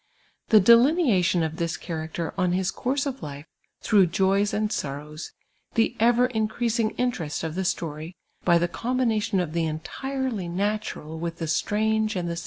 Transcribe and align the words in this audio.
The 0.49 0.59
delineation 0.59 1.43
of 1.43 1.57
this 1.57 1.77
character 1.77 2.33
on 2.35 2.53
his 2.53 2.71
course 2.71 3.05
of 3.05 3.21
life 3.21 3.45
through 3.83 4.07
joys 4.07 4.51
and 4.51 4.71
soitows, 4.71 5.31
the 5.75 5.95
ever 5.99 6.25
increasing 6.25 6.89
interest 6.97 7.43
of 7.43 7.53
the 7.53 7.61
gtory, 7.61 8.15
by 8.43 8.57
the 8.57 8.67
combination 8.67 9.39
of 9.39 9.53
the 9.53 9.65
entirely 9.67 10.47
natural 10.47 11.19
with 11.19 11.37
the 11.37 11.45
strange 11.47 12.15
and 12.15 12.27
the 12.27 12.35
sin 12.37 12.39